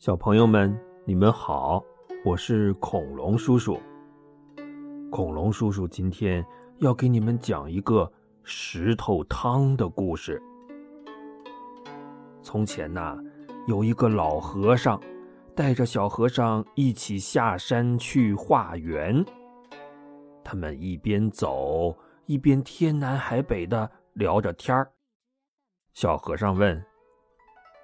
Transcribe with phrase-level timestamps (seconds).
[0.00, 1.84] 小朋友们，你们好，
[2.24, 3.78] 我是恐龙叔叔。
[5.10, 6.42] 恐龙叔叔今天
[6.78, 8.10] 要给你们讲一个
[8.42, 10.42] 石头汤的故事。
[12.40, 13.14] 从前呐，
[13.68, 14.98] 有一个老和尚，
[15.54, 19.22] 带着小和尚一起下山去化缘。
[20.42, 21.94] 他们一边走
[22.24, 24.90] 一边天南海北的聊着天儿。
[25.92, 26.82] 小和尚问：“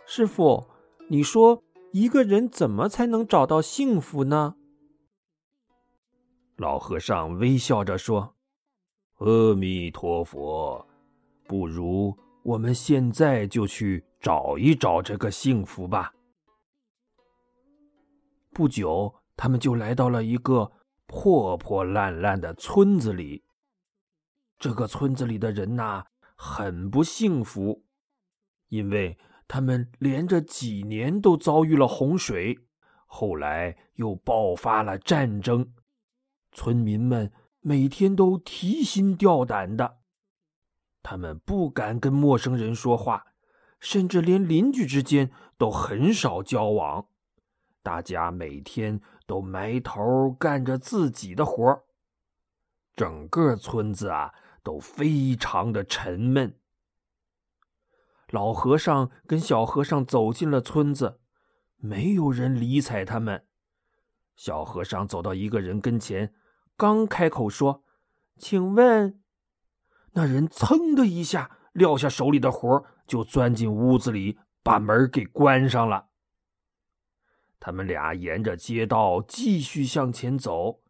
[0.08, 0.66] 师傅，
[1.10, 1.62] 你说？”
[1.96, 4.56] 一个人怎么才能找到幸福呢？
[6.56, 8.34] 老和尚微笑着说
[9.16, 10.86] ：“阿弥陀佛，
[11.46, 16.12] 不如我们现在就去找一找这个幸福吧。”
[18.52, 20.72] 不久，他们就来到了一个
[21.06, 23.42] 破破烂烂的村子里。
[24.58, 26.04] 这个村子里的人呐，
[26.36, 27.86] 很不幸福，
[28.68, 29.16] 因为。
[29.48, 32.58] 他们连着几年都遭遇了洪水，
[33.06, 35.72] 后来又爆发了战争，
[36.52, 39.98] 村民们每天都提心吊胆的，
[41.02, 43.24] 他们不敢跟陌生人说话，
[43.78, 47.06] 甚至连邻居之间都很少交往，
[47.82, 51.84] 大家每天都埋头干着自己的活
[52.96, 56.58] 整个村子啊都非常的沉闷。
[58.32, 61.20] 老和尚跟小和尚走进了村子，
[61.76, 63.44] 没有人理睬他们。
[64.34, 66.34] 小和尚走到一个人跟前，
[66.76, 67.84] 刚开口说
[68.36, 69.20] ：“请问。”
[70.12, 76.08] 那人噌的一下撂下手里的活就钻进屋子里，把门给关上了。
[77.60, 80.80] 他们俩沿着街道继续向前走，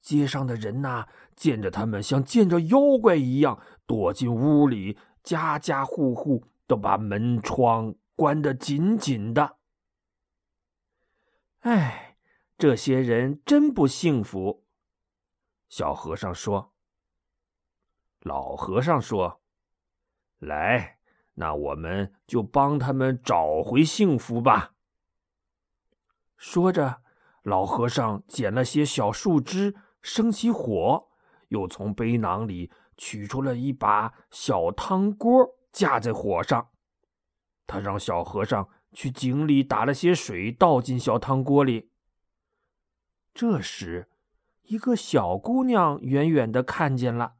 [0.00, 6.44] 街上的人呐，见着他们像见着妖怪一样，躲进屋里，家家户户。
[6.68, 9.56] 都把门窗关得紧紧的。
[11.60, 12.16] 哎，
[12.56, 14.64] 这些人真不幸福。
[15.68, 16.72] 小和尚说
[18.20, 19.40] ：“老和尚说，
[20.38, 20.98] 来，
[21.34, 24.74] 那我们就帮他们找回幸福吧。”
[26.38, 27.02] 说着，
[27.42, 31.08] 老和尚捡了些小树枝，生起火，
[31.48, 35.57] 又从背囊里取出了一把小汤锅。
[35.72, 36.70] 架在火上，
[37.66, 41.90] 他让小和尚去井里打了些水，倒进小汤锅里。
[43.34, 44.08] 这时，
[44.62, 47.36] 一个小姑娘远远的看见了，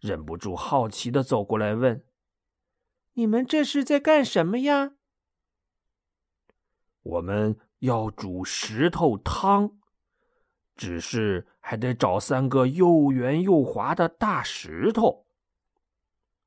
[0.00, 2.04] 忍不住好奇的走过来问
[3.14, 4.94] ：“你们这是在干什么呀
[7.02, 9.78] ？”“我们要煮石头汤，
[10.76, 15.26] 只是还得找三个又圆又滑的大石头。”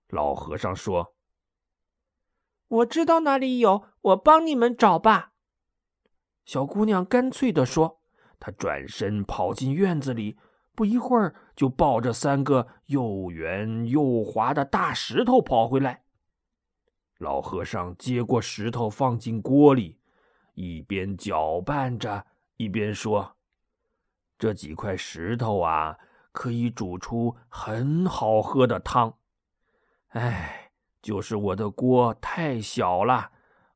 [0.10, 1.15] 老和尚说。
[2.68, 5.34] 我知道哪里有，我帮你们找吧。”
[6.46, 8.02] 小姑娘干脆的说。
[8.38, 10.38] 她转身跑进院子里，
[10.76, 16.04] 不一会儿就抱着三个又圆又滑的大石头跑回来。
[17.18, 20.00] 老和尚接过石头放进锅里，
[20.54, 22.28] 一边搅拌着，
[22.58, 23.38] 一边说
[24.38, 25.98] ：“这几块石头啊，
[26.32, 29.18] 可以煮出很好喝的汤。”
[30.10, 30.65] 哎。
[31.06, 33.30] 就是我的锅太小了，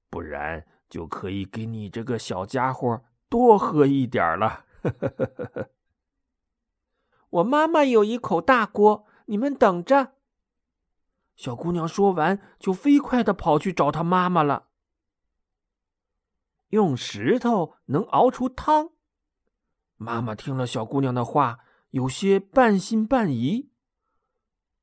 [0.10, 4.66] 不然就可以给你这个小家伙多喝一点了。
[7.30, 10.14] 我妈妈有一口大锅，你们等着。
[11.36, 14.70] 小姑娘说完，就飞快的跑去找她妈妈了。
[16.70, 18.90] 用石头能熬出汤？
[19.98, 21.60] 妈妈听了小姑娘的话，
[21.92, 23.70] 有些半信半疑。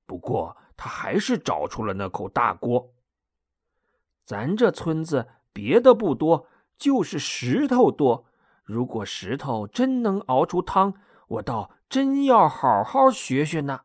[0.06, 0.56] 不过。
[0.76, 2.92] 他还是找出了那口大锅。
[4.24, 8.26] 咱这村子别的不多，就是石头多。
[8.64, 10.94] 如果石头真能熬出汤，
[11.28, 13.82] 我倒真要好好学学呢。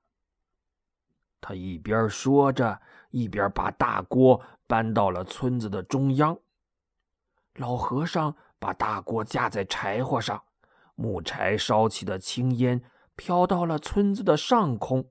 [1.39, 2.81] 他一边说着，
[3.11, 6.37] 一边把大锅搬到了村子的中央。
[7.55, 10.43] 老和尚把大锅架在柴火上，
[10.95, 12.81] 木柴烧起的青烟
[13.15, 15.09] 飘到了村子的上空。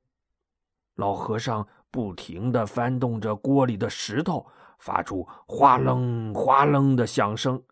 [0.94, 4.46] 老和尚不停的翻动着锅里的石头，
[4.78, 7.62] 发出哗楞哗楞的响声。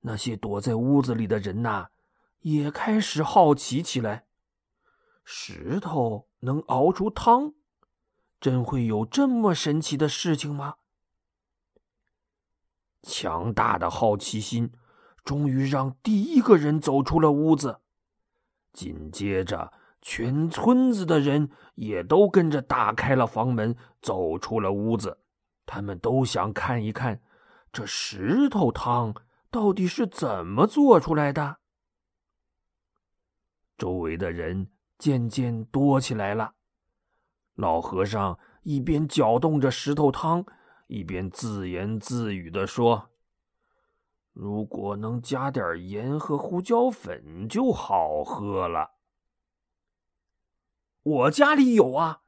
[0.00, 1.88] 那些躲在屋子里的人呐，
[2.40, 4.24] 也开始好奇起来：
[5.24, 7.54] 石头能熬出汤，
[8.40, 10.76] 真会有这么神奇的事情吗？
[13.02, 14.72] 强大的好奇心
[15.24, 17.80] 终于让第一个人走出了屋子，
[18.72, 19.72] 紧接着。
[20.02, 25.18] 全村子的人也都跟着打开了房门，走出了屋子。
[25.66, 27.22] 他们都想看一看，
[27.72, 29.14] 这石头汤
[29.50, 31.58] 到底是怎么做出来的？
[33.76, 34.68] 周围的人
[34.98, 36.54] 渐渐多起来了。
[37.54, 40.44] 老和尚一边搅动着石头汤，
[40.86, 43.10] 一边自言自语的说
[44.32, 48.90] ：“如果能加点盐和胡椒粉，就好喝了。”
[51.02, 52.22] 我家里有啊！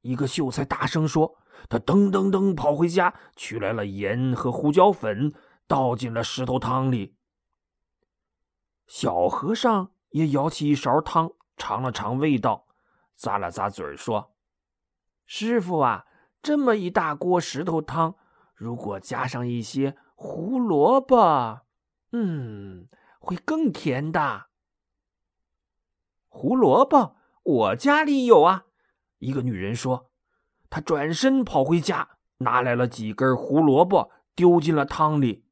[0.00, 1.38] 一个秀才大声说。
[1.68, 5.34] 他噔噔噔跑回家，取来了盐和胡椒粉，
[5.66, 7.16] 倒进了石头汤里。
[8.86, 12.66] 小和尚也舀起一勺汤，尝了尝味道，
[13.18, 14.34] 咂了咂嘴说
[15.26, 16.06] ：“师傅啊，
[16.42, 18.16] 这么一大锅石头汤，
[18.54, 21.60] 如果加上一些胡萝卜，
[22.12, 22.88] 嗯，
[23.20, 24.46] 会更甜的。”
[26.26, 27.16] 胡萝卜，
[27.50, 28.66] 我家里有啊！
[29.18, 30.10] 一个女人说。
[30.72, 35.44] 她转身跑回家，拿来了几根胡萝卜，丢进了汤里。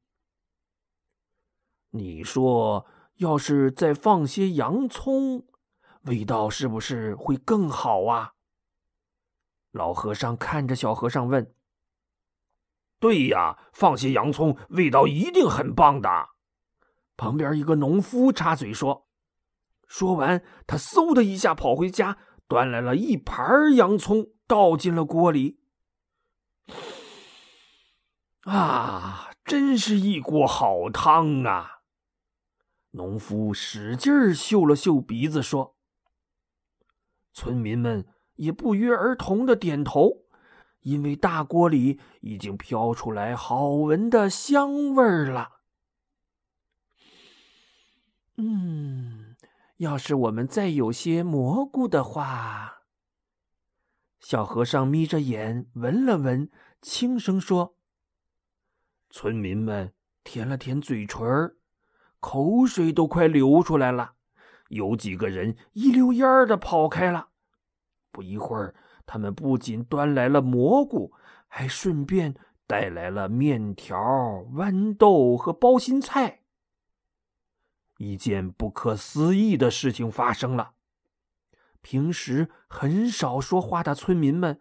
[1.89, 2.85] 你说，
[3.15, 5.45] 要是再放些洋葱，
[6.03, 8.35] 味道是不是会更好啊？
[9.71, 11.53] 老和尚看着小和尚问
[12.97, 16.29] ：“对呀，放些洋葱，味道一定很棒的。”
[17.17, 19.05] 旁边一个农夫插嘴说
[19.89, 25.59] ：“说完，他嗖的一下跑回家，端来了一盘洋葱。”倒进了锅里，
[28.45, 31.81] 啊，真是一锅好汤啊！
[32.89, 35.77] 农夫使劲儿嗅了嗅鼻子，说
[37.31, 38.07] ：“村民们
[38.37, 40.23] 也不约而同的点头，
[40.79, 45.59] 因为大锅里已经飘出来好闻的香味儿了。”
[48.37, 49.18] 嗯，
[49.79, 52.83] 要是我们再有些蘑菇的话。
[54.19, 56.49] 小和尚眯着眼闻了闻，
[56.81, 57.77] 轻声说
[59.09, 59.93] ：“村民们
[60.25, 61.23] 舔了舔嘴唇
[62.19, 64.15] 口水都快流出来了。
[64.67, 67.29] 有几个人一溜烟儿的跑开了。
[68.11, 68.75] 不一会儿，
[69.05, 71.13] 他们不仅端来了蘑菇，
[71.47, 72.35] 还顺便
[72.67, 73.97] 带来了面条、
[74.55, 76.38] 豌豆和包心菜。
[77.99, 80.73] 一件不可思议的事情发生了。”
[81.81, 84.59] 平时很少说话的村民们，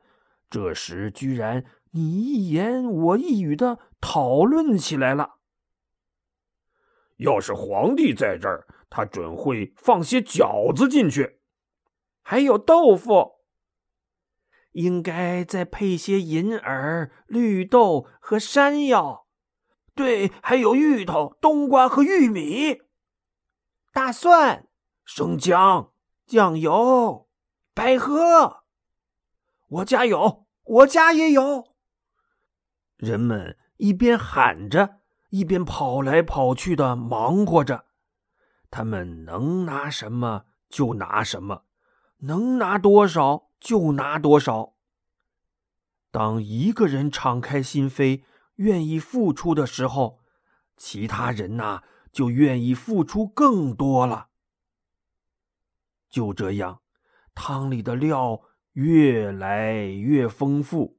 [0.48, 5.38] 这时居然你一言我一语的讨论起来了。
[7.16, 11.40] 要是皇帝在这儿，他准会放些饺子进去，
[12.22, 13.38] 还有豆腐。
[14.72, 19.26] 应该再配些银耳、绿豆和山药，
[19.96, 22.82] 对，还有芋头、冬瓜和玉米，
[23.98, 24.68] 大蒜、
[25.04, 25.90] 生姜。
[26.24, 27.26] 酱油、
[27.74, 28.62] 百合，
[29.66, 31.74] 我家有，我家也有。
[32.96, 35.00] 人们一边喊着，
[35.30, 37.86] 一边跑来跑去的忙活着。
[38.70, 41.64] 他们能拿什么就拿什么，
[42.18, 44.74] 能拿多少就拿多少。
[46.12, 48.22] 当一个人敞开心扉，
[48.56, 50.20] 愿意付出的时候，
[50.76, 51.82] 其他人呐
[52.18, 54.30] 就愿意付出更多了。
[56.10, 56.80] 就这样，
[57.32, 58.40] 汤里的料
[58.72, 60.98] 越来越丰富。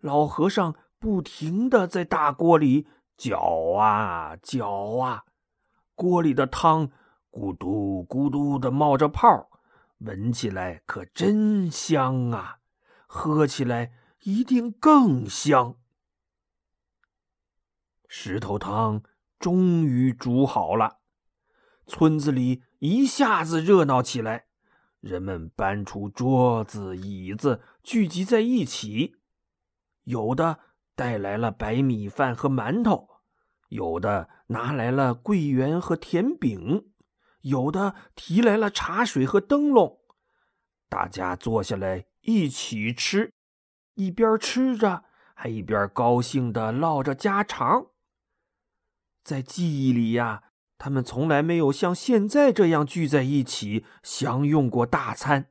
[0.00, 3.38] 老和尚不停的在大锅里搅
[3.78, 5.24] 啊搅啊，
[5.94, 6.90] 锅里的汤
[7.30, 9.50] 咕嘟咕嘟的冒着泡，
[9.98, 12.58] 闻起来可真香啊！
[13.06, 15.76] 喝起来一定更香。
[18.08, 19.04] 石头汤
[19.40, 20.98] 终于煮好了，
[21.86, 22.62] 村子里。
[22.78, 24.46] 一下子热闹起来，
[25.00, 29.16] 人们搬出桌子、椅子，聚集在一起。
[30.04, 30.60] 有的
[30.94, 33.08] 带来了白米饭和馒头，
[33.68, 36.90] 有的拿来了桂圆和甜饼，
[37.42, 39.98] 有的提来了茶水和灯笼。
[40.88, 43.34] 大家坐下来一起吃，
[43.94, 45.04] 一边吃着，
[45.34, 47.88] 还一边高兴的唠着家常。
[49.22, 50.44] 在记忆里呀。
[50.82, 55.50] 他们从来没有像现在这样聚在一起享用过大餐。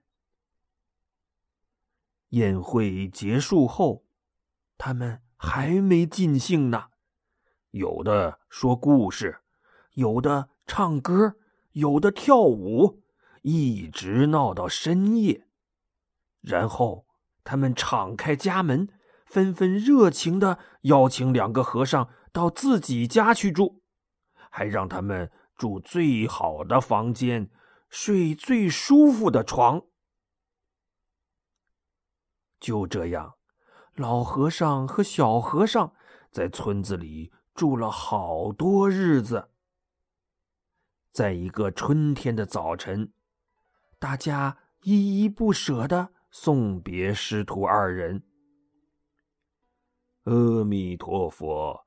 [2.29, 4.05] 宴会结束后，
[4.75, 6.85] 他们还没尽兴呢，
[7.69, 9.41] 有的说故事，
[9.93, 11.35] 有的唱歌，
[11.73, 13.03] 有的跳舞，
[13.43, 15.45] 一直闹到深夜。
[16.41, 17.05] 然后，
[17.43, 18.89] 他们敞开家门，
[19.27, 23.81] 纷纷热情的邀请两个和尚到自己家去住。
[24.51, 27.51] 还让他们住最好的房间，
[27.87, 29.83] 睡最舒服的床。
[32.59, 33.35] 就这样，
[33.93, 35.93] 老和尚和小和尚
[36.31, 39.51] 在村子里住了好多日子。
[41.11, 43.13] 在一个春天的早晨，
[43.99, 48.23] 大家依依不舍的送别师徒二人。
[50.23, 51.85] 阿弥陀佛，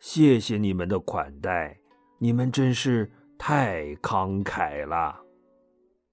[0.00, 1.78] 谢谢你们的款待，
[2.20, 5.20] 你们真是太慷慨了。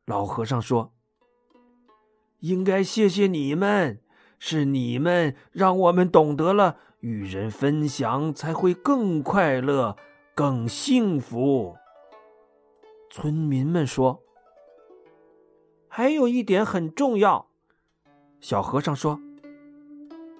[0.06, 0.91] 老和尚说
[2.39, 4.01] ：“应该谢谢你们，
[4.39, 9.96] 是你们让我们懂得了与人分享才会更快乐、
[10.36, 11.77] 更幸福。”
[13.10, 14.22] 村民们说
[15.88, 17.48] ：“还有一点很重要。”
[18.41, 19.17] 小和尚说：“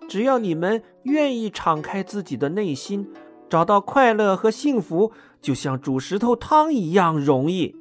[0.10, 3.10] 只要你们愿意敞开自己的内心，
[3.50, 5.12] 找到快乐和幸福，
[5.42, 7.76] 就像煮石头汤一样容易。”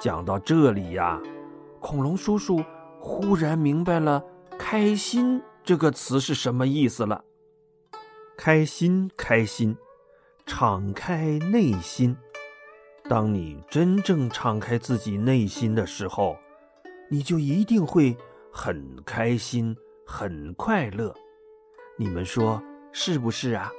[0.00, 1.20] 讲到这里呀，
[1.80, 2.62] 恐龙叔叔
[3.00, 4.22] 忽然明白了
[4.58, 7.24] “开心”这个词是什么意思了。
[8.36, 9.76] 开心，开心。
[10.48, 12.16] 敞开内心，
[13.08, 16.36] 当你真正敞开自己内心的时候，
[17.10, 18.16] 你就一定会
[18.52, 21.12] 很开心、很快乐。
[21.98, 22.62] 你们说
[22.92, 23.72] 是不是啊？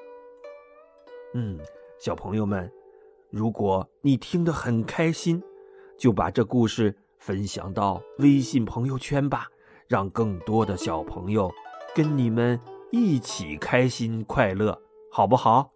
[1.36, 1.60] 嗯，
[2.00, 2.72] 小朋友们，
[3.30, 5.42] 如果你听得很开心，
[5.98, 9.48] 就把这故事分享到微信朋友圈吧，
[9.88, 11.52] 让更多的小朋友
[11.94, 12.60] 跟你们
[12.92, 14.80] 一起开心快乐，
[15.12, 15.72] 好不好？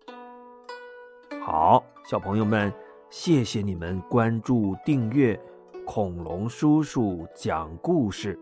[1.44, 2.74] 好，小朋友们，
[3.12, 5.40] 谢谢你们关注、订阅
[5.86, 8.40] 恐龙叔叔讲故事。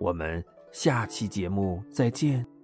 [0.00, 2.55] 我们下期节目再见。